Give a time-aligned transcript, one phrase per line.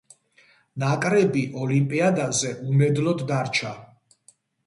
[0.83, 3.75] ნაკრები ოლიმპიადაზე უმედლოდ დარჩა.